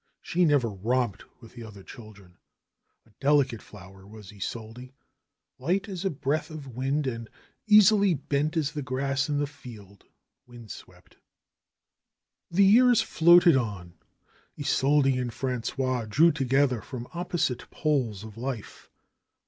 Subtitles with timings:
[0.19, 2.39] She never romped with the other children.
[3.05, 4.93] A delicate flower was Isolde,
[5.59, 7.33] light as a breath of wind and as
[7.67, 10.05] easily bent as the grass in the field,
[10.47, 11.17] wind swept.
[12.49, 13.93] The years floated on.
[14.59, 18.89] Isolde and Frangois drew to gether from opposite poles of life.